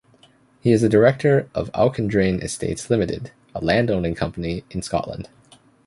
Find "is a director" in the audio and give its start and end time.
0.71-1.47